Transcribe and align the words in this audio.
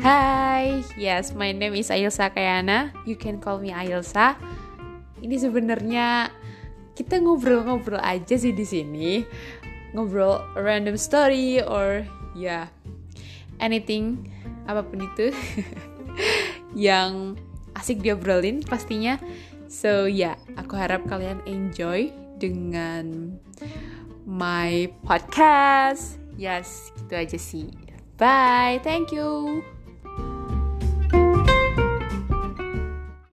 Hai, 0.00 0.80
yes, 0.96 1.36
my 1.36 1.52
name 1.52 1.76
is 1.76 1.92
Ailsa 1.92 2.32
Kayana. 2.32 2.88
You 3.04 3.20
can 3.20 3.36
call 3.36 3.60
me 3.60 3.68
Ailsa. 3.68 4.32
Ini 5.20 5.36
sebenarnya 5.36 6.32
kita 6.96 7.20
ngobrol-ngobrol 7.20 8.00
aja 8.00 8.32
sih 8.40 8.56
di 8.56 8.64
sini. 8.64 9.20
Ngobrol 9.92 10.56
random 10.56 10.96
story 10.96 11.60
or 11.60 12.08
ya 12.32 12.40
yeah, 12.40 12.64
anything 13.60 14.24
apa 14.64 14.88
pun 14.88 15.04
itu 15.04 15.36
yang 16.88 17.36
asik 17.76 18.00
diobrolin 18.00 18.64
pastinya. 18.64 19.20
So 19.68 20.08
ya, 20.08 20.32
yeah, 20.32 20.36
aku 20.56 20.80
harap 20.80 21.04
kalian 21.12 21.44
enjoy 21.44 22.08
dengan 22.40 23.36
my 24.24 24.88
podcast. 25.04 26.16
Yes, 26.40 26.88
gitu 26.96 27.12
aja 27.20 27.36
sih. 27.36 27.68
Bye, 28.16 28.80
thank 28.80 29.12
you. 29.12 29.60